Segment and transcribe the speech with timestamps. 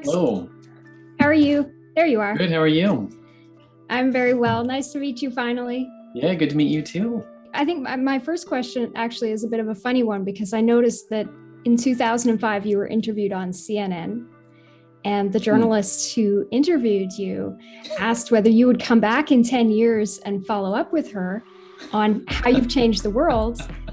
[0.00, 0.12] Alex.
[0.14, 0.48] Hello.
[1.18, 1.70] How are you?
[1.94, 2.34] There you are.
[2.34, 2.50] Good.
[2.50, 3.10] How are you?
[3.90, 4.64] I'm very well.
[4.64, 5.90] Nice to meet you finally.
[6.14, 7.22] Yeah, good to meet you too.
[7.52, 10.54] I think my- my first question actually is a bit of a funny one because
[10.54, 11.28] I noticed that
[11.66, 14.26] in 2005 you were interviewed on CNN
[15.04, 15.44] and the hmm.
[15.44, 17.58] journalist who interviewed you
[17.98, 21.42] asked whether you would come back in 10 years and follow up with her
[21.92, 23.60] on how you've changed the world.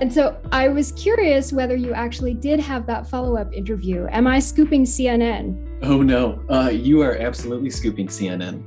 [0.00, 4.06] And so I was curious whether you actually did have that follow up interview.
[4.10, 5.64] Am I scooping CNN?
[5.82, 8.62] Oh no, uh, you are absolutely scooping CNN.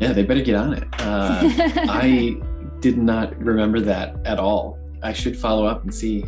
[0.00, 0.84] Yeah, they better get on it.
[0.98, 1.40] Uh,
[1.88, 2.36] I
[2.80, 4.78] did not remember that at all.
[5.02, 6.24] I should follow up and see.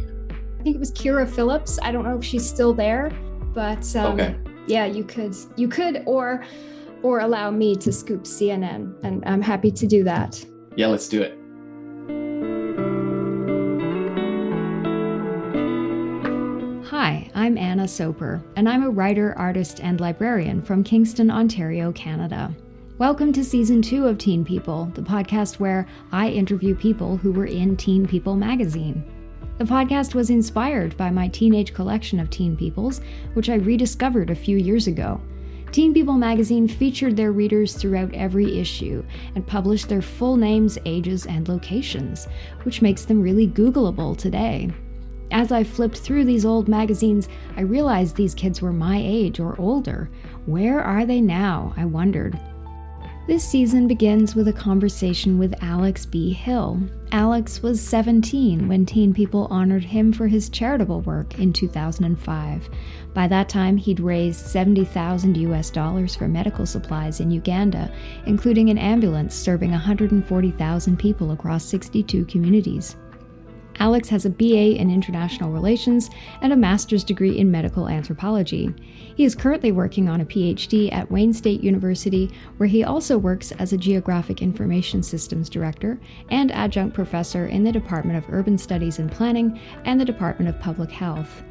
[0.60, 1.78] I think it was Kyra Phillips.
[1.82, 3.10] I don't know if she's still there,
[3.54, 4.37] but um, Okay.
[4.66, 6.45] yeah, you could, you could, or,
[7.02, 10.45] or allow me to scoop CNN, and I'm happy to do that.
[10.76, 11.38] Yeah, let's do it.
[17.46, 22.52] I'm Anna Soper, and I'm a writer, artist, and librarian from Kingston, Ontario, Canada.
[22.98, 27.46] Welcome to season two of Teen People, the podcast where I interview people who were
[27.46, 29.04] in Teen People magazine.
[29.58, 33.00] The podcast was inspired by my teenage collection of Teen Peoples,
[33.34, 35.20] which I rediscovered a few years ago.
[35.70, 39.04] Teen People magazine featured their readers throughout every issue
[39.36, 42.26] and published their full names, ages, and locations,
[42.64, 44.72] which makes them really Googleable today.
[45.30, 49.60] As I flipped through these old magazines, I realized these kids were my age or
[49.60, 50.09] older.
[50.46, 51.74] Where are they now?
[51.77, 52.38] I wondered.
[53.27, 56.32] This season begins with a conversation with Alex B.
[56.32, 56.80] Hill.
[57.10, 62.71] Alex was 17 when Teen People honored him for his charitable work in 2005.
[63.15, 67.93] By that time, he'd raised 70,000 US dollars for medical supplies in Uganda,
[68.27, 72.94] including an ambulance serving 140,000 people across 62 communities.
[73.78, 76.10] Alex has a BA in International Relations
[76.41, 78.72] and a master's degree in medical anthropology.
[79.16, 83.53] He is currently working on a PhD at Wayne State University, where he also works
[83.53, 85.98] as a Geographic Information Systems Director
[86.31, 90.60] and adjunct professor in the Department of Urban Studies and Planning and the Department of
[90.60, 91.42] Public Health.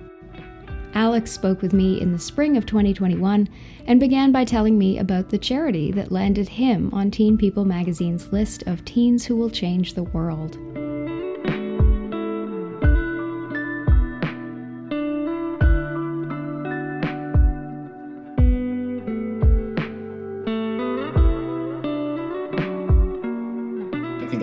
[0.96, 3.50] Alex spoke with me in the spring of 2021
[3.85, 8.31] and began by telling me about the charity that landed him on Teen People magazine's
[8.31, 10.58] list of teens who will change the world.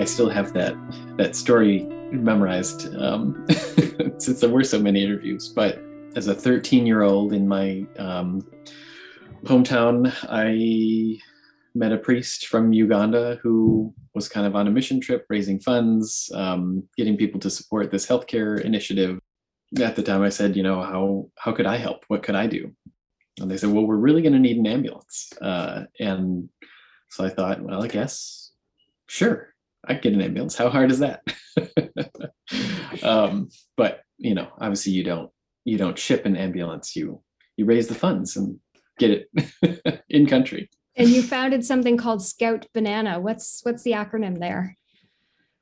[0.03, 0.75] I still have that
[1.17, 3.47] that story memorized um,
[4.19, 5.49] since there were so many interviews.
[5.49, 5.79] But
[6.17, 8.45] as a 13 year old in my um,
[9.45, 11.21] hometown, I
[11.77, 16.29] met a priest from Uganda who was kind of on a mission trip, raising funds,
[16.35, 19.21] um, getting people to support this healthcare initiative.
[19.81, 22.03] At the time, I said, you know, how how could I help?
[22.09, 22.73] What could I do?
[23.39, 25.33] And they said, well, we're really going to need an ambulance.
[25.41, 26.49] Uh, and
[27.09, 28.51] so I thought, well, I guess,
[29.07, 29.52] sure,
[29.87, 30.57] I get an ambulance.
[30.57, 31.23] How hard is that?
[33.03, 35.31] um, but you know, obviously, you don't
[35.65, 36.95] you don't ship an ambulance.
[36.95, 37.23] You
[37.57, 38.59] you raise the funds and
[38.99, 40.71] get it in country.
[40.97, 43.19] And you founded something called Scout Banana.
[43.21, 44.77] What's what's the acronym there?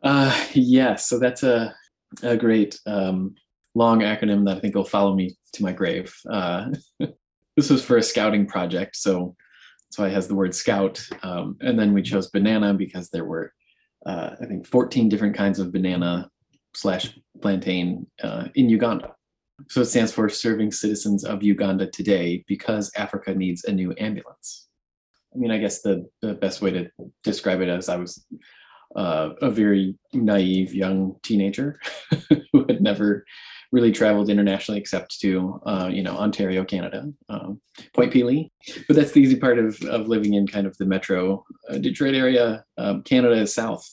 [0.03, 1.75] Uh, yeah, so that's a
[2.22, 3.34] a great um,
[3.75, 6.14] long acronym that I think will follow me to my grave.
[6.30, 6.70] Uh,
[7.56, 9.36] this was for a scouting project, so
[9.86, 11.04] that's why it has the word scout.
[11.22, 13.53] Um, and then we chose banana because there were,
[14.06, 16.30] uh, I think, 14 different kinds of banana
[16.74, 19.14] slash plantain uh, in Uganda.
[19.68, 24.68] So it stands for Serving Citizens of Uganda Today because Africa needs a new ambulance.
[25.34, 26.88] I mean, I guess the, the best way to
[27.22, 28.24] describe it as I was
[28.96, 31.78] uh, a very naive young teenager
[32.52, 33.24] who had never
[33.72, 37.60] really traveled internationally except to uh, you know Ontario, Canada, um,
[37.94, 38.50] Point Pelee.
[38.86, 42.15] But that's the easy part of of living in kind of the metro uh, Detroit
[42.15, 42.65] area.
[42.78, 43.89] Um, Canada is south.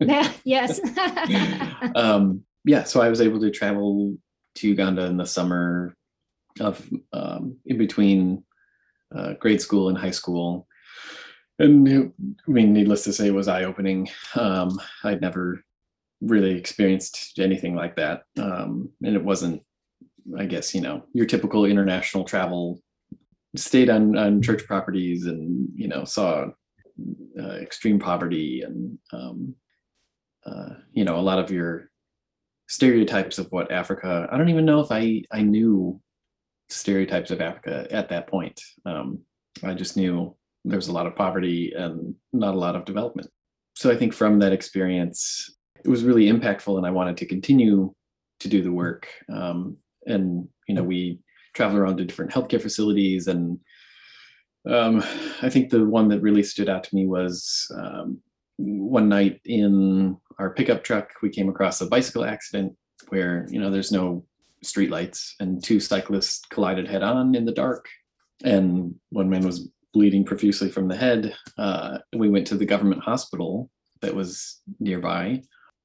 [0.44, 0.80] yes.
[1.94, 4.16] um, yeah, so I was able to travel
[4.56, 5.94] to Uganda in the summer
[6.60, 8.44] of um, in between
[9.14, 10.66] uh, grade school and high school.
[11.58, 12.12] And
[12.48, 14.08] I mean, needless to say, it was eye opening.
[14.34, 15.62] Um, I'd never
[16.20, 18.22] really experienced anything like that.
[18.38, 19.62] Um, and it wasn't,
[20.38, 22.80] I guess, you know, your typical international travel,
[23.56, 26.46] stayed on, on church properties and, you know, saw
[27.38, 29.54] uh, extreme poverty and, um,
[30.44, 31.90] uh, you know, a lot of your
[32.68, 36.00] stereotypes of what Africa, I don't even know if I, I knew
[36.68, 38.60] stereotypes of Africa at that point.
[38.86, 39.20] Um,
[39.62, 40.34] I just knew
[40.64, 43.28] there was a lot of poverty and not a lot of development.
[43.76, 45.53] So I think from that experience,
[45.84, 47.94] it was really impactful, and I wanted to continue
[48.40, 49.06] to do the work.
[49.32, 49.76] Um,
[50.06, 51.20] and you know, we
[51.54, 53.26] travel around to different healthcare facilities.
[53.26, 53.58] And
[54.68, 55.02] um,
[55.42, 58.18] I think the one that really stood out to me was um,
[58.56, 62.74] one night in our pickup truck, we came across a bicycle accident
[63.08, 64.24] where, you know, there's no
[64.62, 67.88] street lights and two cyclists collided head on in the dark.
[68.42, 71.34] And one man was bleeding profusely from the head.
[71.56, 73.70] Uh, we went to the government hospital
[74.00, 75.42] that was nearby,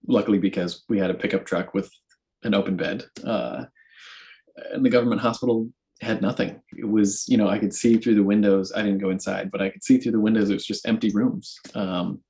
[0.07, 1.91] luckily because we had a pickup truck with
[2.43, 3.05] an open bed.
[3.23, 3.65] Uh,
[4.71, 5.69] and the government hospital
[6.01, 6.61] had nothing.
[6.77, 8.71] It was, you know, I could see through the windows.
[8.73, 10.49] I didn't go inside, but I could see through the windows.
[10.49, 11.57] It was just empty rooms.
[11.75, 12.21] Um,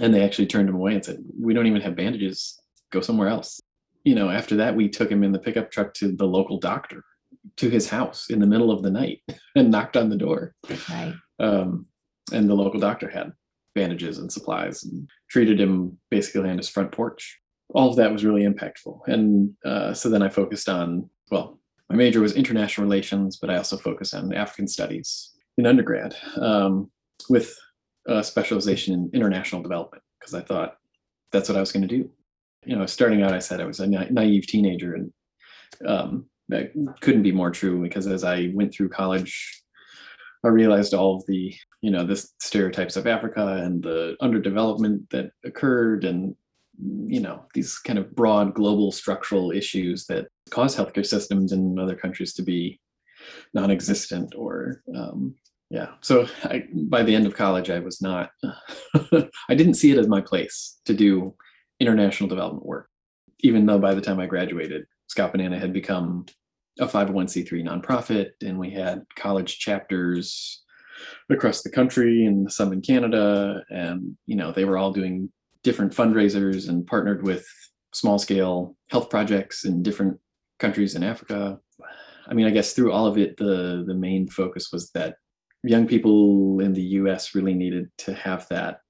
[0.00, 2.58] and they actually turned him away and said, "We don't even have bandages.
[2.90, 3.60] Go somewhere else."
[4.04, 7.04] You know, after that, we took him in the pickup truck to the local doctor,
[7.58, 9.20] to his house in the middle of the night,
[9.56, 10.54] and knocked on the door.
[10.88, 11.14] Right.
[11.38, 11.86] Um,
[12.32, 13.32] and the local doctor had
[13.74, 17.38] bandages and supplies and treated him basically on his front porch.
[17.74, 19.00] All of that was really impactful.
[19.06, 21.58] And uh, so then I focused on, well,
[21.88, 26.90] my major was international relations, but I also focused on African studies in undergrad um,
[27.28, 27.56] with
[28.06, 30.76] a specialization in international development because I thought
[31.32, 32.10] that's what I was going to do.
[32.64, 35.12] You know, starting out, I said I was a na- naive teenager, and
[35.86, 39.62] um, that couldn't be more true because as I went through college,
[40.44, 45.32] I realized all of the, you know, the stereotypes of Africa and the underdevelopment that
[45.44, 46.34] occurred, and
[47.06, 51.96] you know, these kind of broad global structural issues that cause healthcare systems in other
[51.96, 52.80] countries to be
[53.54, 55.34] non-existent or um,
[55.70, 55.92] yeah.
[56.02, 58.30] So I, by the end of college i was not
[59.48, 61.34] i didn't see it as my place to do
[61.80, 62.88] international development work
[63.40, 66.26] even though by the time i graduated scout banana had become
[66.78, 70.61] a 501c3 nonprofit and we had college chapters
[71.30, 75.30] across the country and some in canada and you know they were all doing
[75.62, 77.46] different fundraisers and partnered with
[77.92, 80.18] small scale health projects in different
[80.58, 81.58] countries in africa
[82.28, 85.14] i mean i guess through all of it the the main focus was that
[85.62, 88.80] young people in the US really needed to have that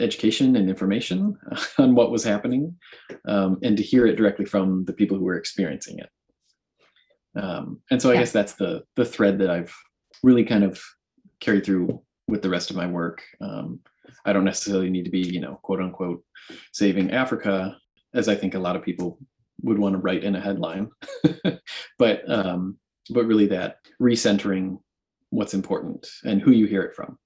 [0.00, 1.36] education and information
[1.78, 2.74] on what was happening
[3.26, 6.08] um, and to hear it directly from the people who were experiencing it.
[7.40, 8.20] Um, and so I yeah.
[8.20, 9.74] guess that's the the thread that I've
[10.22, 10.80] really kind of
[11.40, 13.22] carried through with the rest of my work.
[13.40, 13.80] Um,
[14.24, 16.22] I don't necessarily need to be, you know, quote unquote,
[16.72, 17.76] saving Africa,
[18.14, 19.18] as I think a lot of people
[19.62, 20.90] would want to write in a headline,
[21.98, 22.78] but um,
[23.10, 24.78] but really that recentering
[25.30, 27.18] what's important and who you hear it from.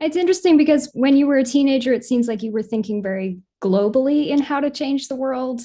[0.00, 3.38] It's interesting because when you were a teenager, it seems like you were thinking very
[3.62, 5.60] globally in how to change the world.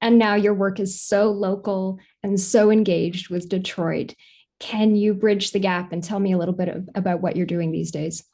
[0.00, 4.14] And now your work is so local and so engaged with Detroit.
[4.60, 7.46] Can you bridge the gap and tell me a little bit of, about what you're
[7.46, 8.24] doing these days?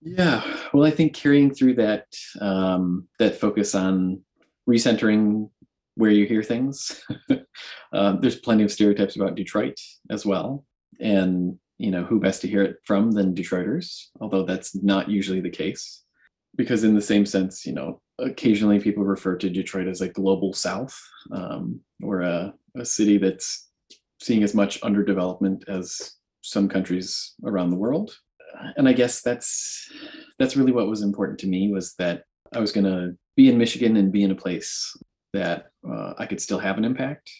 [0.00, 0.42] Yeah,
[0.72, 2.06] well, I think carrying through that
[2.40, 4.22] um, that focus on
[4.68, 5.50] recentering
[5.94, 7.04] where you hear things.
[7.92, 9.78] um, there's plenty of stereotypes about Detroit
[10.10, 10.64] as well,
[11.00, 15.40] and you know, who best to hear it from than Detroiters, although that's not usually
[15.40, 16.04] the case.
[16.54, 20.52] Because, in the same sense, you know, occasionally people refer to Detroit as a global
[20.52, 20.96] South
[21.32, 23.70] um, or a, a city that's
[24.22, 28.16] seeing as much underdevelopment as some countries around the world.
[28.76, 29.90] And I guess that's
[30.38, 32.24] that's really what was important to me was that
[32.54, 34.94] I was going to be in Michigan and be in a place
[35.32, 37.30] that uh, I could still have an impact.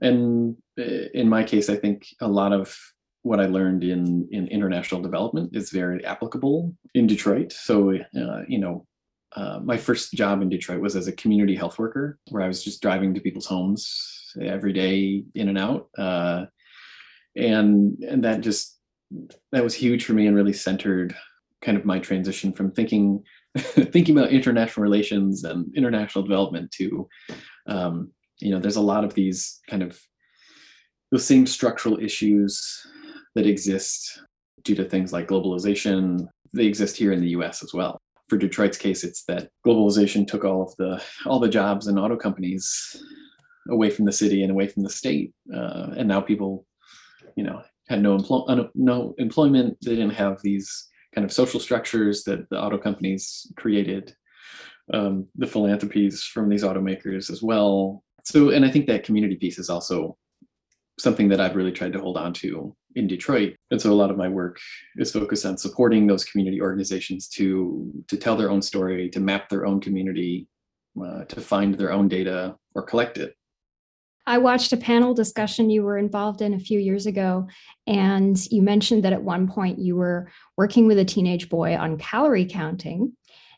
[0.00, 2.76] And uh, in my case, I think a lot of
[3.22, 7.52] what I learned in in international development is very applicable in Detroit.
[7.52, 8.86] So uh, you know,
[9.34, 12.62] uh, my first job in Detroit was as a community health worker, where I was
[12.62, 16.46] just driving to people's homes every day, in and out, uh,
[17.36, 18.78] and and that just
[19.52, 21.14] that was huge for me and really centered
[21.62, 23.22] kind of my transition from thinking
[23.56, 27.08] thinking about international relations and international development to
[27.66, 28.10] um,
[28.40, 29.98] you know there's a lot of these kind of
[31.10, 32.86] those same structural issues
[33.34, 34.20] that exist
[34.62, 36.26] due to things like globalization.
[36.52, 38.00] They exist here in the US as well.
[38.34, 42.16] For Detroit's case, it's that globalization took all of the all the jobs and auto
[42.16, 43.00] companies
[43.70, 46.66] away from the city and away from the state, uh, and now people,
[47.36, 49.78] you know, had no empl- no employment.
[49.82, 54.16] They didn't have these kind of social structures that the auto companies created.
[54.92, 58.02] Um, the philanthropies from these automakers as well.
[58.24, 60.18] So, and I think that community piece is also
[60.98, 63.56] something that I've really tried to hold on to in Detroit.
[63.70, 64.58] And so a lot of my work
[64.96, 69.48] is focused on supporting those community organizations to to tell their own story, to map
[69.48, 70.48] their own community,
[71.02, 73.34] uh, to find their own data or collect it.
[74.26, 77.46] I watched a panel discussion you were involved in a few years ago,
[77.86, 81.98] and you mentioned that at one point you were working with a teenage boy on
[81.98, 83.12] calorie counting.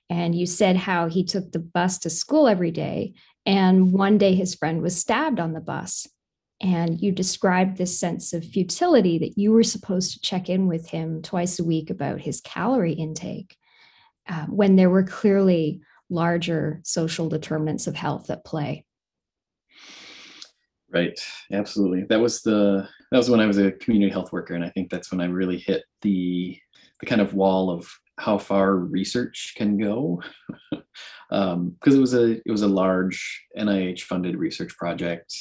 [0.08, 3.14] And you said how he took the bus to school every day.
[3.44, 6.06] And one day his friend was stabbed on the bus
[6.60, 10.88] And you described this sense of futility that you were supposed to check in with
[10.88, 13.56] him twice a week about his calorie intake
[14.28, 18.84] uh, when there were clearly larger social determinants of health at play.
[20.90, 21.18] Right.
[21.52, 22.04] Absolutely.
[22.04, 24.90] That was the that was when I was a community health worker, and I think
[24.90, 26.58] that's when I really hit the
[27.00, 30.22] the kind of wall of how far research can go,
[30.70, 30.84] because
[31.30, 35.34] um, it was a it was a large NIH funded research project.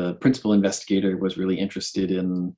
[0.00, 2.56] The principal investigator was really interested in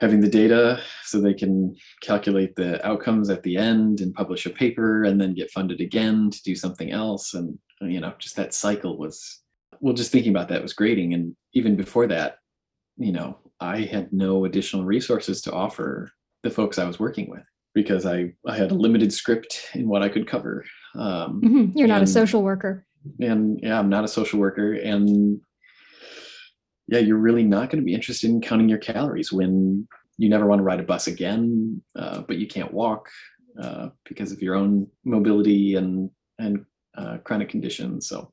[0.00, 4.50] having the data so they can calculate the outcomes at the end and publish a
[4.50, 7.34] paper and then get funded again to do something else.
[7.34, 9.42] And you know just that cycle was
[9.80, 11.14] well just thinking about that was grating.
[11.14, 12.38] And even before that
[12.96, 16.10] you know i had no additional resources to offer
[16.42, 20.02] the folks i was working with because i i had a limited script in what
[20.02, 20.64] i could cover.
[20.94, 21.78] Um, mm-hmm.
[21.78, 22.86] you're not and, a social worker.
[23.20, 24.72] And yeah i'm not a social worker.
[24.72, 25.40] And
[26.88, 29.86] yeah, you're really not going to be interested in counting your calories when
[30.18, 33.08] you never want to ride a bus again, uh, but you can't walk
[33.60, 36.64] uh, because of your own mobility and and
[36.96, 38.08] uh, chronic conditions.
[38.08, 38.30] So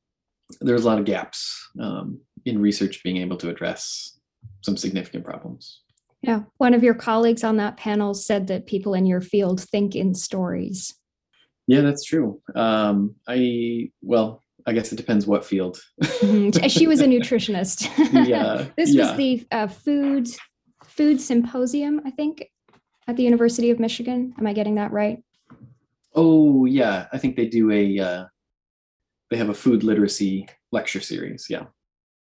[0.62, 4.20] there's a lot of gaps um, in research being able to address
[4.62, 5.82] some significant problems.
[6.22, 9.96] Yeah, one of your colleagues on that panel said that people in your field think
[9.96, 10.94] in stories.
[11.68, 12.42] Yeah, that's true.
[12.56, 15.80] Um, I well, I guess it depends what field.
[16.02, 16.68] mm-hmm.
[16.68, 17.90] She was a nutritionist.
[18.28, 18.66] yeah.
[18.78, 19.08] this yeah.
[19.08, 20.28] was the uh, food
[20.86, 22.50] food symposium, I think,
[23.08, 24.34] at the University of Michigan.
[24.38, 25.24] Am I getting that right?
[26.16, 28.26] Oh yeah, I think they do a uh,
[29.32, 31.48] they have a food literacy lecture series.
[31.50, 31.66] Yeah,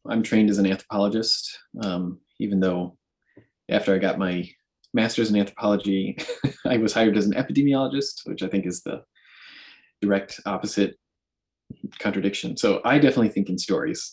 [0.07, 2.97] I'm trained as an anthropologist, um, even though
[3.69, 4.49] after I got my
[4.93, 6.17] master's in anthropology,
[6.65, 9.03] I was hired as an epidemiologist, which I think is the
[10.01, 10.95] direct opposite
[11.99, 12.57] contradiction.
[12.57, 14.11] So I definitely think in stories.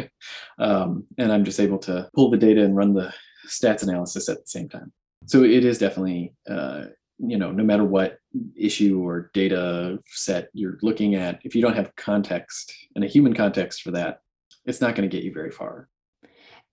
[0.58, 3.12] um, and I'm just able to pull the data and run the
[3.46, 4.92] stats analysis at the same time.
[5.26, 6.84] So it is definitely, uh,
[7.18, 8.18] you know, no matter what
[8.56, 13.34] issue or data set you're looking at, if you don't have context and a human
[13.34, 14.20] context for that,
[14.66, 15.88] it's not going to get you very far.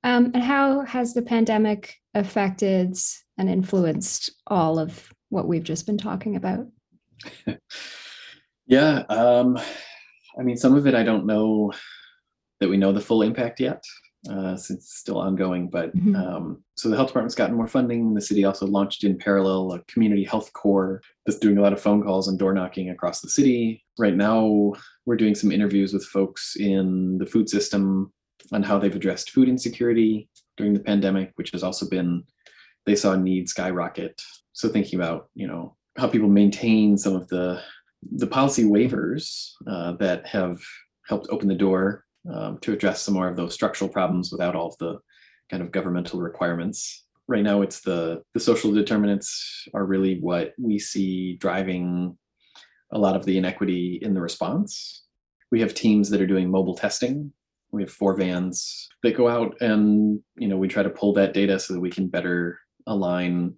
[0.04, 2.98] Um, and how has the pandemic affected
[3.38, 6.68] and influenced all of what we've just been talking about?
[8.66, 9.60] yeah, um,
[10.38, 11.72] I mean, some of it I don't know
[12.60, 13.84] that we know the full impact yet,
[14.30, 15.70] uh, since it's still ongoing.
[15.70, 16.16] But mm-hmm.
[16.16, 18.14] um, so the health department's gotten more funding.
[18.14, 21.82] The city also launched in parallel a community health corps that's doing a lot of
[21.82, 23.84] phone calls and door knocking across the city.
[23.98, 24.74] Right now,
[25.06, 28.12] we're doing some interviews with folks in the food system
[28.52, 32.24] on how they've addressed food insecurity during the pandemic, which has also been
[32.86, 34.22] they saw need skyrocket.
[34.54, 37.62] So thinking about you know how people maintain some of the
[38.02, 40.60] the policy waivers uh, that have
[41.08, 44.68] helped open the door um, to address some more of those structural problems without all
[44.68, 45.00] of the
[45.50, 47.06] kind of governmental requirements.
[47.28, 52.18] Right now, it's the the social determinants are really what we see driving
[52.92, 55.04] a lot of the inequity in the response.
[55.52, 57.32] We have teams that are doing mobile testing.
[57.72, 61.34] We have four vans that go out and you know we try to pull that
[61.34, 63.54] data so that we can better align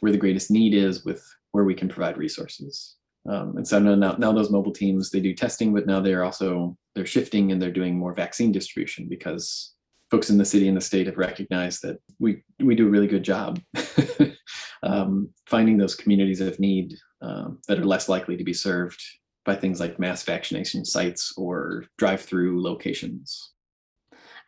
[0.00, 2.96] where the greatest need is with where we can provide resources.
[3.28, 6.76] Um, and so now, now those mobile teams they do testing, but now they're also
[6.94, 9.74] they're shifting and they're doing more vaccine distribution because
[10.10, 13.06] folks in the city and the state have recognized that we we do a really
[13.06, 13.60] good job
[14.82, 19.00] um, finding those communities of need um, that are less likely to be served
[19.44, 23.52] by things like mass vaccination sites or drive-through locations.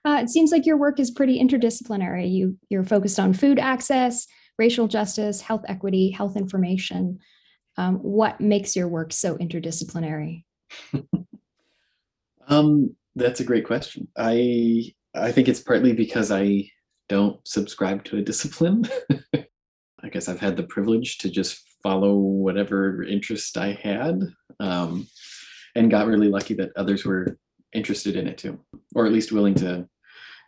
[0.05, 2.31] Uh, it seems like your work is pretty interdisciplinary.
[2.31, 4.27] You you're focused on food access,
[4.59, 7.19] racial justice, health equity, health information
[7.77, 10.45] um, what makes your work so interdisciplinary?
[12.49, 14.09] um, that's a great question.
[14.17, 16.71] I I think it's partly because I
[17.09, 18.85] don't subscribe to a discipline.
[19.35, 24.21] I guess I've had the privilege to just follow whatever interest I had,
[24.61, 25.07] um,
[25.75, 27.39] and got really lucky that others were
[27.73, 28.59] interested in it too,
[28.95, 29.89] or at least willing to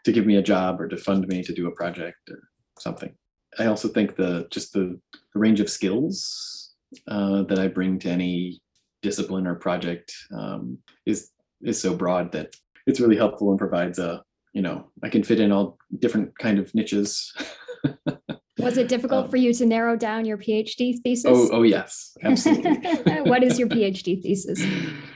[0.04, 3.14] to give me a job or to fund me to do a project or something.
[3.58, 6.63] I also think the just the, the range of skills
[7.08, 8.60] uh, that I bring to any
[9.02, 11.30] discipline or project um, is
[11.62, 12.54] is so broad that
[12.86, 14.22] it's really helpful and provides a
[14.52, 17.32] you know I can fit in all different kind of niches.
[18.58, 21.26] Was it difficult um, for you to narrow down your PhD thesis?
[21.26, 22.72] Oh, oh yes, absolutely.
[23.30, 24.64] what is your PhD thesis?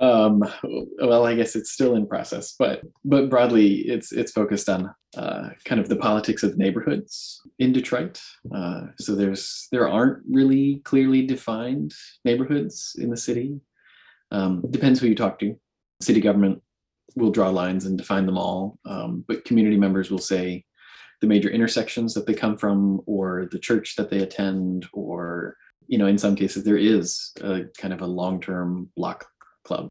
[0.00, 0.42] Um,
[0.98, 5.50] well, I guess it's still in process, but but broadly, it's it's focused on uh,
[5.64, 8.20] kind of the politics of neighborhoods in Detroit.
[8.54, 11.92] Uh, so there's there aren't really clearly defined
[12.24, 13.60] neighborhoods in the city.
[14.30, 15.58] Um, depends who you talk to.
[16.00, 16.62] City government
[17.16, 18.78] we'll draw lines and define them all.
[18.86, 20.64] Um, but community members will say
[21.20, 25.98] the major intersections that they come from, or the church that they attend, or you
[25.98, 29.26] know, in some cases there is a kind of a long-term block
[29.64, 29.88] club.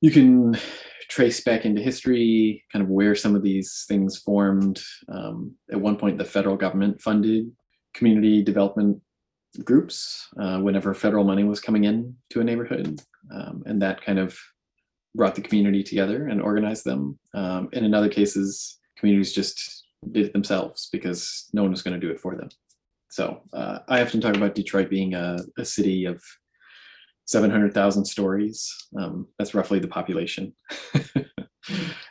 [0.00, 0.56] You can
[1.08, 4.82] trace back into history, kind of where some of these things formed.
[5.08, 7.50] Um, at one point, the federal government funded
[7.94, 9.00] community development
[9.64, 13.00] groups uh, whenever federal money was coming in to a neighborhood,
[13.34, 14.38] um, and that kind of
[15.14, 17.18] brought the community together and organized them.
[17.34, 21.98] Um, and in other cases, communities just did it themselves because no one was going
[21.98, 22.50] to do it for them.
[23.10, 26.22] So uh, I often talk about Detroit being a, a city of
[27.26, 28.72] 700,000 stories.
[28.98, 30.54] Um, that's roughly the population.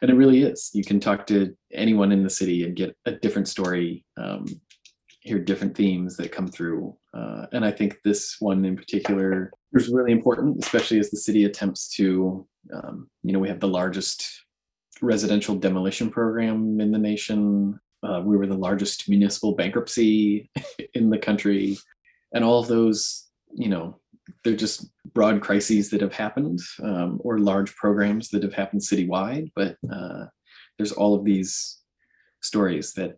[0.02, 0.72] and it really is.
[0.74, 4.46] You can talk to anyone in the city and get a different story, um,
[5.22, 6.96] hear different themes that come through.
[7.14, 11.46] Uh, and I think this one in particular is really important, especially as the city
[11.46, 14.46] attempts to, um, you know, we have the largest
[15.02, 17.80] residential demolition program in the nation.
[18.04, 20.50] Uh, we were the largest municipal bankruptcy
[20.94, 21.78] in the country.
[22.34, 24.00] And all of those, you know,
[24.44, 29.52] they're just broad crises that have happened um, or large programs that have happened citywide.
[29.56, 30.26] But uh,
[30.78, 31.80] there's all of these
[32.42, 33.18] stories that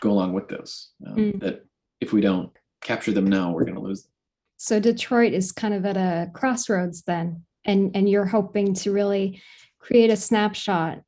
[0.00, 1.40] go along with those um, mm.
[1.40, 1.64] that
[2.00, 2.50] if we don't
[2.82, 4.12] capture them now, we're going to lose them.
[4.56, 9.40] So Detroit is kind of at a crossroads then, and and you're hoping to really
[9.78, 11.00] create a snapshot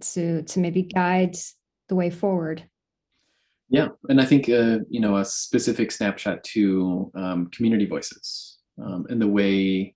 [0.00, 1.36] to to maybe guide
[1.88, 2.64] the way forward.
[3.68, 9.06] Yeah, and I think uh, you know a specific snapshot to um, community voices um,
[9.08, 9.94] and the way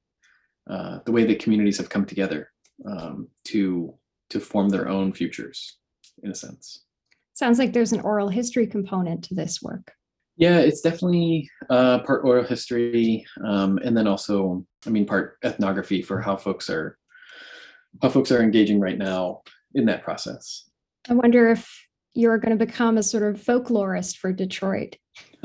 [0.68, 2.50] uh, the way that communities have come together
[2.86, 3.94] um, to
[4.30, 5.78] to form their own futures,
[6.22, 6.84] in a sense.
[7.32, 9.92] Sounds like there's an oral history component to this work.
[10.36, 16.02] Yeah, it's definitely uh, part oral history, um, and then also, I mean, part ethnography
[16.02, 16.96] for how folks are
[18.02, 19.42] how folks are engaging right now
[19.74, 20.70] in that process.
[21.08, 21.68] I wonder if
[22.14, 24.96] you're going to become a sort of folklorist for Detroit.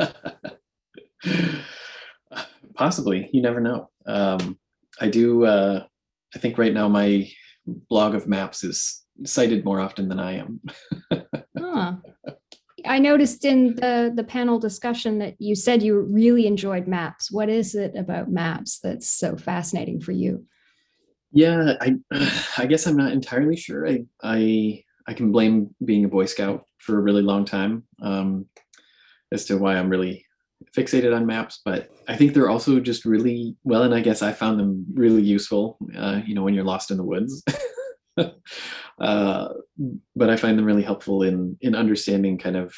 [2.76, 3.90] Possibly, you never know.
[4.06, 4.58] Um,
[5.00, 5.46] I do.
[5.46, 5.86] Uh,
[6.36, 7.30] I think right now my
[7.90, 10.62] blog of maps is cited more often than I am.
[11.58, 11.94] huh.
[12.86, 17.32] I noticed in the the panel discussion that you said you really enjoyed maps.
[17.32, 20.46] What is it about maps that's so fascinating for you?
[21.32, 21.96] Yeah, I
[22.58, 23.88] I guess I'm not entirely sure.
[23.88, 28.48] I I I can blame being a Boy Scout for a really long time um,
[29.32, 30.25] as to why I'm really
[30.76, 31.62] fixated on maps.
[31.64, 35.22] But I think they're also just really well, and I guess I found them really
[35.22, 35.78] useful.
[35.96, 37.44] Uh, you know, when you're lost in the woods.
[38.18, 39.50] uh,
[40.16, 42.74] but I find them really helpful in in understanding kind of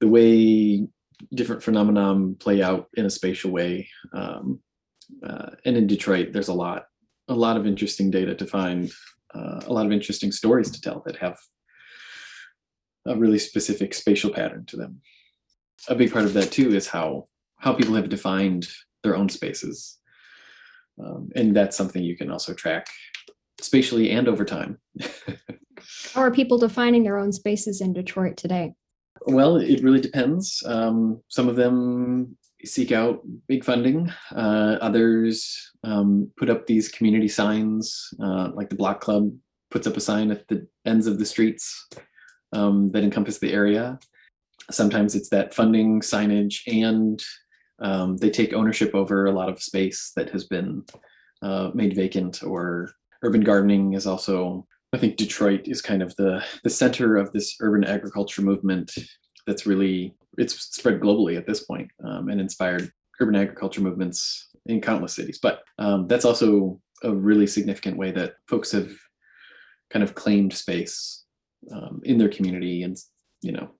[0.00, 0.86] the way
[1.34, 3.88] different phenomena play out in a spatial way.
[4.12, 4.60] Um,
[5.26, 6.84] uh, and in Detroit, there's a lot
[7.28, 8.90] a lot of interesting data to find
[9.34, 11.38] uh, a lot of interesting stories to tell that have
[13.06, 15.00] a really specific spatial pattern to them.
[15.88, 18.68] A big part of that too is how how people have defined
[19.02, 19.98] their own spaces,
[21.02, 22.86] um, and that's something you can also track
[23.60, 24.78] spatially and over time.
[26.14, 28.74] how are people defining their own spaces in Detroit today?
[29.26, 30.62] Well, it really depends.
[30.66, 34.12] Um, some of them seek out big funding.
[34.34, 39.32] Uh, others um, put up these community signs, uh, like the Block Club
[39.70, 41.88] puts up a sign at the ends of the streets
[42.52, 43.98] um, that encompass the area.
[44.70, 47.22] Sometimes it's that funding signage, and
[47.80, 50.84] um, they take ownership over a lot of space that has been
[51.42, 52.42] uh, made vacant.
[52.42, 52.90] Or
[53.22, 54.66] urban gardening is also.
[54.92, 58.92] I think Detroit is kind of the the center of this urban agriculture movement
[59.46, 64.80] that's really it's spread globally at this point, um, and inspired urban agriculture movements in
[64.80, 65.38] countless cities.
[65.42, 68.90] But um, that's also a really significant way that folks have
[69.90, 71.24] kind of claimed space
[71.72, 72.96] um, in their community and
[73.42, 73.70] you know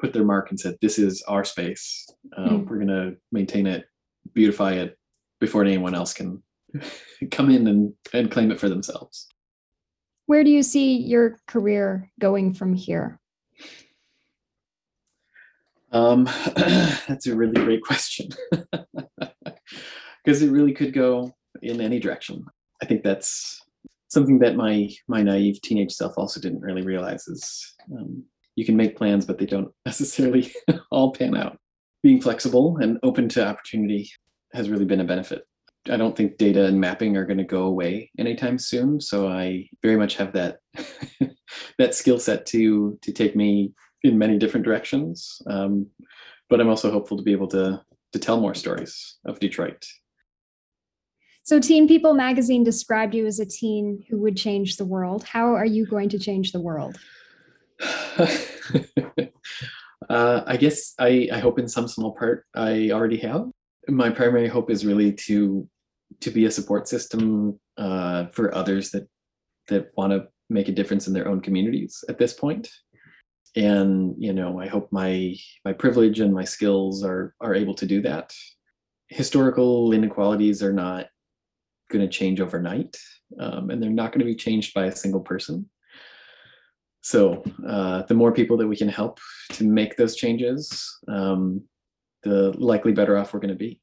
[0.00, 2.08] put their mark and said this is our space
[2.38, 2.66] mm.
[2.66, 3.86] we're going to maintain it
[4.34, 4.96] beautify it
[5.40, 6.42] before anyone else can
[7.30, 9.28] come in and, and claim it for themselves
[10.26, 13.18] where do you see your career going from here
[15.90, 16.24] um,
[16.56, 18.28] that's a really great question
[20.28, 21.32] because it really could go
[21.62, 22.44] in any direction.
[22.82, 23.60] I think that's
[24.08, 28.24] something that my my naive teenage self also didn't really realize is um,
[28.58, 30.52] you can make plans, but they don't necessarily
[30.90, 31.58] all pan out.
[32.02, 34.10] Being flexible and open to opportunity
[34.52, 35.46] has really been a benefit.
[35.88, 39.00] I don't think data and mapping are going to go away anytime soon.
[39.00, 40.58] So I very much have that
[41.78, 45.40] that skill set to to take me in many different directions.
[45.46, 45.86] Um,
[46.50, 47.80] but I'm also hopeful to be able to
[48.12, 49.86] to tell more stories of Detroit.
[51.44, 55.24] So, Teen People magazine described you as a teen who would change the world.
[55.24, 56.98] How are you going to change the world?
[60.08, 63.46] uh, I guess I, I hope in some small part I already have.
[63.88, 65.68] My primary hope is really to
[66.20, 69.08] to be a support system uh, for others that
[69.68, 72.70] that want to make a difference in their own communities at this point.
[73.56, 77.86] And you know, I hope my my privilege and my skills are are able to
[77.86, 78.32] do that.
[79.08, 81.06] Historical inequalities are not
[81.90, 82.96] going to change overnight,
[83.40, 85.68] um, and they're not going to be changed by a single person.
[87.08, 89.18] So uh, the more people that we can help
[89.52, 91.62] to make those changes, um,
[92.22, 93.80] the likely better off we're going to be.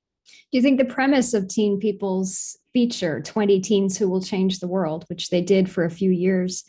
[0.51, 4.67] Do you think the premise of Teen People's feature, 20 Teens Who Will Change the
[4.67, 6.65] World, which they did for a few years,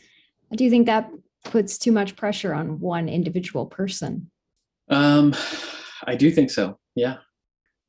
[0.54, 1.10] do you think that
[1.44, 4.30] puts too much pressure on one individual person?
[4.88, 5.34] Um,
[6.06, 6.78] I do think so.
[6.94, 7.18] Yeah.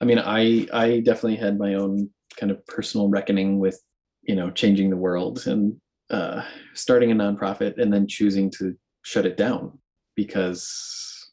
[0.02, 3.82] I mean, I I definitely had my own kind of personal reckoning with,
[4.24, 6.44] you know, changing the world and uh,
[6.74, 9.78] starting a nonprofit and then choosing to shut it down
[10.16, 11.32] because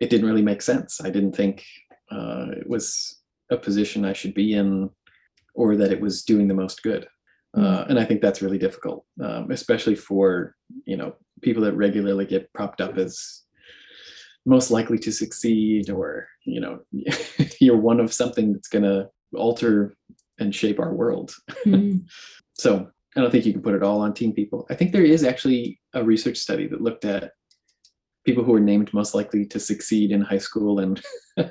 [0.00, 1.00] it didn't really make sense.
[1.02, 1.64] I didn't think
[2.10, 4.90] uh, it was a position I should be in
[5.54, 7.06] or that it was doing the most good.
[7.56, 7.64] Mm.
[7.64, 12.26] Uh, and I think that's really difficult, um, especially for you know people that regularly
[12.26, 13.42] get propped up as
[14.46, 16.80] most likely to succeed, or you know
[17.60, 19.94] you're one of something that's going to alter
[20.38, 21.34] and shape our world.
[21.66, 22.06] Mm.
[22.52, 24.66] so I don't think you can put it all on teen people.
[24.70, 27.32] I think there is actually a research study that looked at
[28.24, 31.02] people who were named most likely to succeed in high school and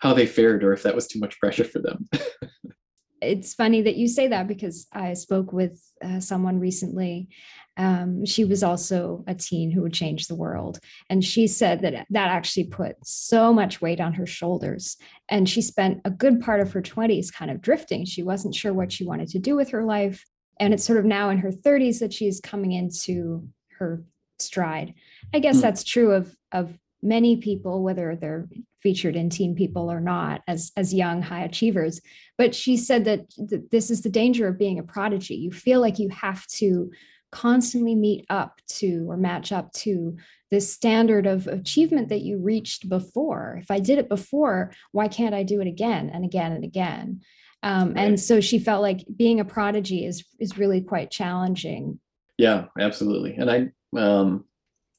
[0.00, 2.08] how they fared or if that was too much pressure for them.
[3.22, 7.28] it's funny that you say that because I spoke with uh, someone recently.
[7.78, 10.78] Um, she was also a teen who would change the world.
[11.10, 14.96] And she said that that actually put so much weight on her shoulders.
[15.28, 18.04] And she spent a good part of her 20s kind of drifting.
[18.04, 20.24] She wasn't sure what she wanted to do with her life.
[20.58, 24.02] And it's sort of now in her 30s that she's coming into her
[24.38, 24.94] stride.
[25.34, 25.62] I guess mm.
[25.62, 28.48] that's true of, of many people, whether they're
[28.82, 32.00] featured in Teen People or not, as as young high achievers.
[32.38, 35.34] But she said that th- this is the danger of being a prodigy.
[35.34, 36.90] You feel like you have to
[37.32, 40.16] constantly meet up to or match up to
[40.50, 43.58] this standard of achievement that you reached before.
[43.60, 47.22] If I did it before, why can't I do it again and again and again?
[47.66, 47.98] Um, right.
[47.98, 51.98] And so she felt like being a prodigy is is really quite challenging.
[52.38, 53.34] Yeah, absolutely.
[53.34, 54.44] And I um,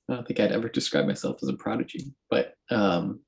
[0.10, 3.21] I don't think I'd ever describe myself as a prodigy, but um,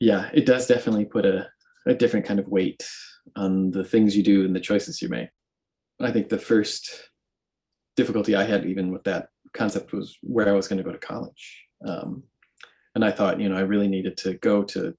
[0.00, 1.48] yeah, it does definitely put a,
[1.86, 2.88] a different kind of weight
[3.36, 5.28] on the things you do and the choices you make.
[6.00, 7.10] I think the first
[7.94, 10.98] difficulty I had even with that concept was where I was going to go to
[10.98, 11.66] college.
[11.86, 12.22] Um,
[12.94, 14.94] and I thought, you know, I really needed to go to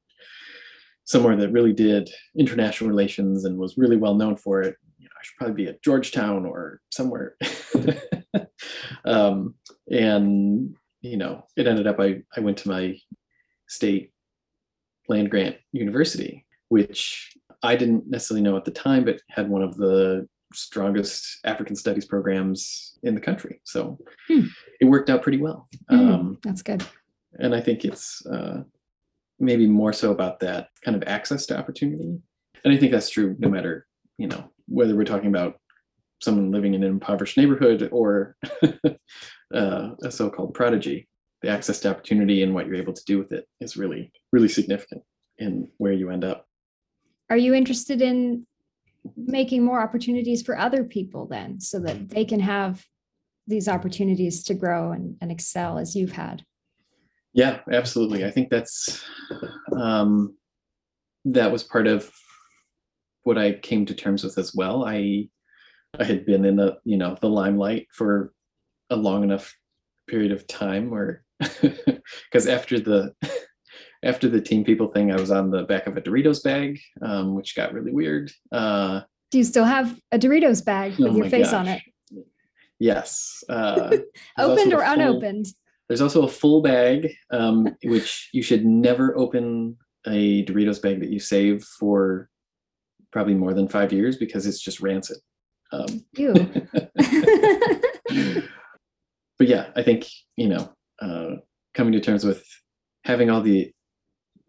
[1.10, 4.76] somewhere that really did international relations and was really well known for it.
[5.00, 7.36] You know, I should probably be at Georgetown or somewhere.
[9.06, 9.56] um,
[9.90, 12.96] and you know, it ended up I I went to my
[13.68, 14.12] state
[15.08, 17.32] land grant university, which
[17.64, 22.06] I didn't necessarily know at the time, but had one of the strongest African studies
[22.06, 23.62] programs in the country.
[23.64, 24.46] So hmm.
[24.80, 25.68] it worked out pretty well.
[25.92, 26.84] Mm, um, that's good.
[27.40, 28.62] And I think it's uh,
[29.40, 32.20] maybe more so about that kind of access to opportunity.
[32.64, 33.86] And I think that's true no matter,
[34.18, 35.60] you know, whether we're talking about
[36.22, 38.36] someone living in an impoverished neighborhood or
[39.54, 41.08] uh, a so-called prodigy
[41.42, 44.50] the access to opportunity and what you're able to do with it is really really
[44.50, 45.02] significant
[45.38, 46.46] in where you end up
[47.30, 48.46] are you interested in
[49.16, 52.86] making more opportunities for other people then so that they can have
[53.48, 56.44] these opportunities to grow and, and excel as you've had
[57.34, 58.26] yeah absolutely.
[58.26, 59.04] I think that's
[59.76, 60.36] um,
[61.26, 62.12] that was part of
[63.24, 64.86] what i came to terms with as well.
[64.86, 65.30] I
[65.98, 68.34] i had been in the you know the limelight for
[68.90, 69.56] a long enough
[70.08, 73.14] period of time where because after the
[74.04, 77.36] after the Teen people thing i was on the back of a doritos bag um,
[77.36, 81.30] which got really weird uh, do you still have a doritos bag with oh your
[81.30, 81.54] face gosh.
[81.54, 81.82] on it?
[82.80, 83.92] Yes uh,
[84.38, 85.48] opened or full, unopened
[85.90, 89.76] there's also a full bag um, which you should never open
[90.08, 92.30] a doritos bag that you save for
[93.12, 95.18] probably more than five years because it's just rancid
[95.72, 96.34] um, Ew.
[99.38, 100.72] but yeah, I think you know,
[101.02, 101.36] uh,
[101.74, 102.44] coming to terms with
[103.06, 103.72] having all the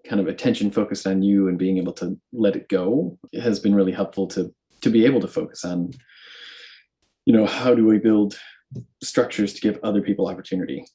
[0.06, 3.74] kind of attention focused on you and being able to let it go has been
[3.74, 5.90] really helpful to to be able to focus on
[7.26, 8.38] you know how do we build
[9.02, 10.86] structures to give other people opportunity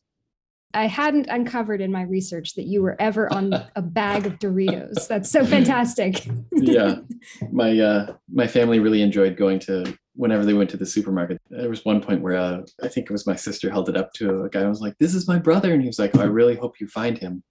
[0.76, 5.08] I hadn't uncovered in my research that you were ever on a bag of Doritos.
[5.08, 6.28] That's so fantastic.
[6.52, 6.98] yeah,
[7.52, 11.38] my uh, my family really enjoyed going to whenever they went to the supermarket.
[11.50, 14.12] There was one point where uh, I think it was my sister held it up
[14.16, 14.62] to a guy.
[14.64, 16.80] I was like, "This is my brother," and he was like, oh, "I really hope
[16.82, 17.42] you find him."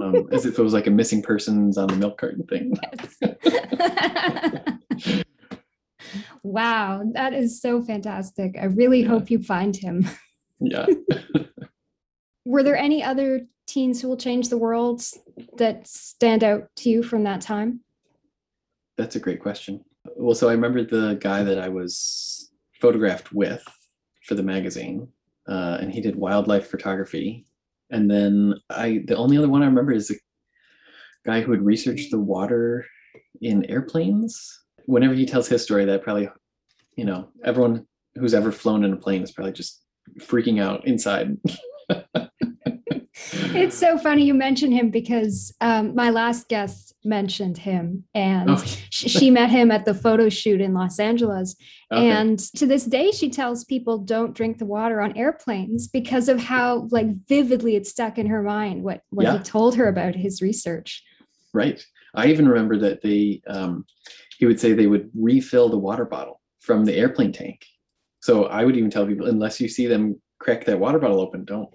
[0.00, 2.74] Um, as if it was like a missing persons on the milk carton thing.
[6.44, 8.56] wow, that is so fantastic.
[8.56, 9.08] I really yeah.
[9.08, 10.08] hope you find him.
[10.60, 10.86] Yeah.
[12.44, 15.02] Were there any other teens who will change the world
[15.56, 17.80] that stand out to you from that time?
[18.96, 19.84] That's a great question.
[20.16, 22.50] Well, so I remember the guy that I was
[22.80, 23.62] photographed with
[24.24, 25.08] for the magazine,
[25.48, 27.46] uh, and he did wildlife photography.
[27.90, 30.14] And then I, the only other one I remember is a
[31.24, 32.86] guy who had researched the water
[33.40, 34.60] in airplanes.
[34.86, 36.28] Whenever he tells his story, that probably,
[36.96, 39.82] you know, everyone who's ever flown in a plane is probably just
[40.18, 41.36] freaking out inside.
[43.54, 48.64] it's so funny you mention him because um, my last guest mentioned him and oh.
[48.90, 51.56] she met him at the photo shoot in Los Angeles.
[51.92, 52.10] Okay.
[52.10, 56.38] And to this day, she tells people don't drink the water on airplanes because of
[56.40, 59.38] how like vividly it stuck in her mind what, what yeah.
[59.38, 61.02] he told her about his research.
[61.54, 61.84] Right.
[62.14, 63.84] I even remember that they, um,
[64.38, 67.64] he would say they would refill the water bottle from the airplane tank.
[68.20, 71.44] So I would even tell people, unless you see them crack that water bottle open,
[71.44, 71.70] don't,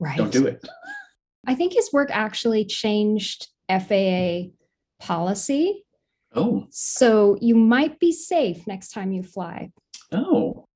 [0.00, 0.16] right.
[0.16, 0.66] don't do it.
[1.46, 4.50] I think his work actually changed FAA
[5.00, 5.84] policy.
[6.34, 6.66] Oh.
[6.70, 9.70] So you might be safe next time you fly.
[10.12, 10.66] Oh.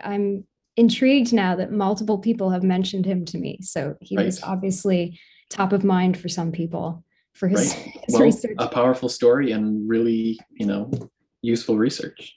[0.00, 0.44] I'm
[0.76, 3.58] intrigued now that multiple people have mentioned him to me.
[3.62, 4.26] So he right.
[4.26, 5.18] was obviously
[5.50, 7.82] top of mind for some people for his, right.
[8.06, 8.56] his well, research.
[8.58, 10.90] A powerful story and really, you know,
[11.42, 12.34] useful research.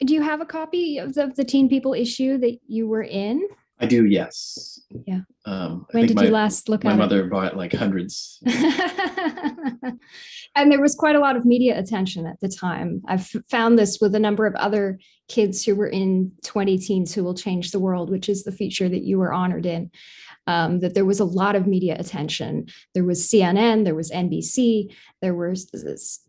[0.00, 3.02] Do you have a copy of the, of the Teen People issue that you were
[3.02, 3.46] in?
[3.82, 4.80] I do, yes.
[5.06, 5.20] Yeah.
[5.44, 7.30] Um, when did my, you last look my at My mother it?
[7.30, 8.40] bought like hundreds.
[8.46, 9.98] and
[10.70, 13.02] there was quite a lot of media attention at the time.
[13.08, 17.24] I've found this with a number of other kids who were in 20 Teens Who
[17.24, 19.90] Will Change the World, which is the feature that you were honored in.
[20.46, 22.66] Um, that there was a lot of media attention.
[22.94, 25.54] There was CNN, there was NBC, there were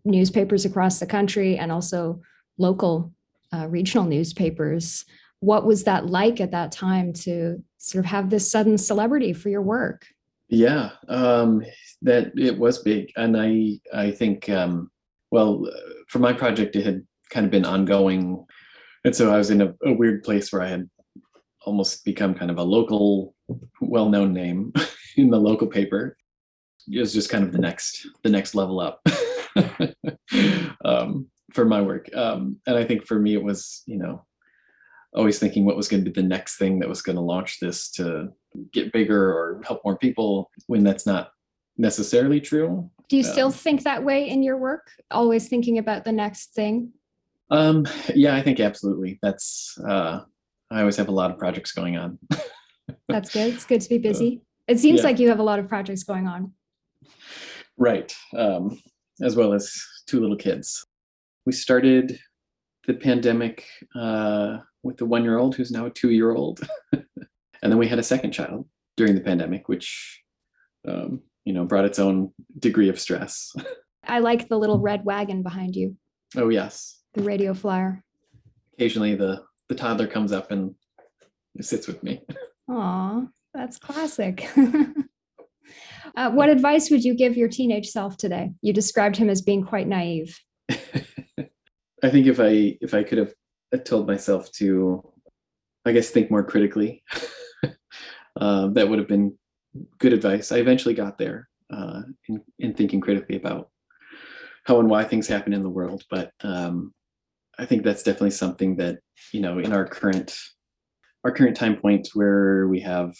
[0.05, 2.21] newspapers across the country, and also
[2.59, 3.11] local
[3.51, 5.05] uh, regional newspapers
[5.43, 9.49] what was that like at that time to sort of have this sudden celebrity for
[9.49, 10.05] your work?
[10.47, 11.63] Yeah, um,
[12.01, 14.89] that it was big, and I I think um,
[15.31, 15.67] well
[16.07, 18.45] for my project it had kind of been ongoing,
[19.03, 20.89] and so I was in a, a weird place where I had
[21.65, 23.35] almost become kind of a local,
[23.81, 24.73] well-known name
[25.17, 26.17] in the local paper.
[26.91, 29.01] It was just kind of the next the next level up
[30.85, 34.25] um, for my work, um, and I think for me it was you know
[35.15, 37.59] always thinking what was going to be the next thing that was going to launch
[37.59, 38.29] this to
[38.71, 41.31] get bigger or help more people when that's not
[41.77, 42.89] necessarily true.
[43.09, 44.89] Do you um, still think that way in your work?
[45.11, 46.91] Always thinking about the next thing?
[47.49, 49.19] Um, yeah, I think absolutely.
[49.21, 50.21] That's, uh,
[50.71, 52.17] I always have a lot of projects going on.
[53.07, 53.53] that's good.
[53.53, 54.41] It's good to be busy.
[54.67, 55.05] It seems yeah.
[55.05, 56.53] like you have a lot of projects going on.
[57.77, 58.15] Right.
[58.35, 58.81] Um,
[59.21, 59.73] as well as
[60.07, 60.85] two little kids.
[61.45, 62.19] We started
[62.87, 66.59] the pandemic uh, with the one year old who's now a two year old.
[66.93, 67.03] and
[67.61, 68.67] then we had a second child
[68.97, 70.21] during the pandemic, which,
[70.87, 73.51] um, you know, brought its own degree of stress.
[74.05, 75.95] I like the little red wagon behind you.
[76.35, 76.99] Oh, yes.
[77.13, 78.03] The radio flyer.
[78.73, 80.75] Occasionally the, the toddler comes up and
[81.61, 82.21] sits with me.
[82.69, 84.49] Aw, that's classic.
[86.17, 88.51] uh, what advice would you give your teenage self today?
[88.61, 90.37] You described him as being quite naive.
[92.03, 93.33] I think if I if I could have
[93.77, 95.03] told myself to,
[95.85, 97.03] I guess, think more critically,
[98.39, 99.37] uh, that would have been
[99.99, 100.51] good advice.
[100.51, 103.69] I eventually got there uh, in, in thinking critically about
[104.65, 106.03] how and why things happen in the world.
[106.09, 106.93] But um,
[107.57, 108.99] I think that's definitely something that
[109.31, 110.37] you know in our current
[111.23, 113.15] our current time point where we have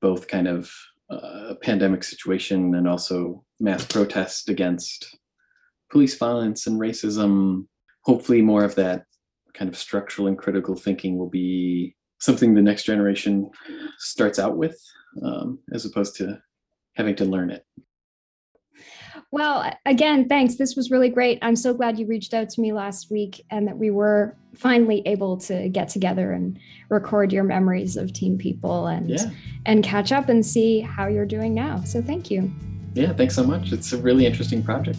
[0.00, 0.72] both kind of
[1.10, 5.18] uh, a pandemic situation and also mass protest against
[5.90, 7.66] police violence and racism
[8.04, 9.04] hopefully more of that
[9.54, 13.50] kind of structural and critical thinking will be something the next generation
[13.98, 14.80] starts out with
[15.24, 16.40] um, as opposed to
[16.94, 17.66] having to learn it.
[19.30, 20.56] Well again thanks.
[20.56, 21.38] This was really great.
[21.42, 25.02] I'm so glad you reached out to me last week and that we were finally
[25.06, 26.58] able to get together and
[26.90, 29.30] record your memories of teen people and yeah.
[29.64, 31.82] and catch up and see how you're doing now.
[31.84, 32.50] So thank you.
[32.94, 33.72] Yeah thanks so much.
[33.72, 34.98] It's a really interesting project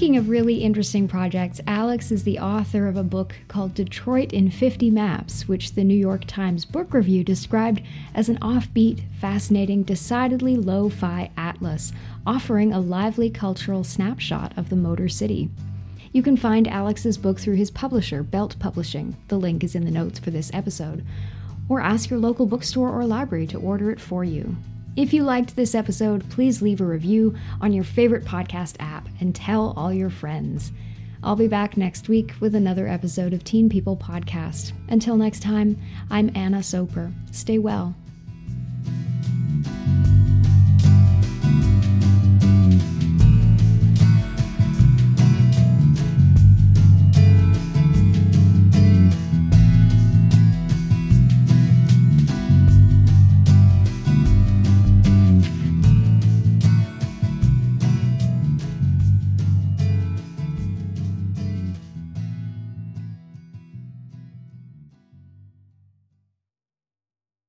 [0.00, 4.50] Speaking of really interesting projects, Alex is the author of a book called Detroit in
[4.50, 7.82] 50 Maps, which the New York Times Book Review described
[8.14, 11.92] as an offbeat, fascinating, decidedly lo fi atlas,
[12.26, 15.50] offering a lively cultural snapshot of the Motor City.
[16.12, 19.18] You can find Alex's book through his publisher, Belt Publishing.
[19.28, 21.04] The link is in the notes for this episode.
[21.68, 24.56] Or ask your local bookstore or library to order it for you.
[25.00, 29.34] If you liked this episode, please leave a review on your favorite podcast app and
[29.34, 30.72] tell all your friends.
[31.22, 34.74] I'll be back next week with another episode of Teen People Podcast.
[34.90, 37.10] Until next time, I'm Anna Soper.
[37.32, 37.96] Stay well.